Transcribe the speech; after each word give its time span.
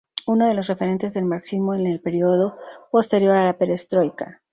Uno 0.25 0.47
de 0.47 0.55
los 0.55 0.65
referentes 0.65 1.13
del 1.13 1.25
marxismo 1.25 1.75
en 1.75 1.85
el 1.85 2.01
período 2.01 2.57
posterior 2.91 3.35
a 3.35 3.45
la 3.45 3.57
perestroika. 3.59 4.41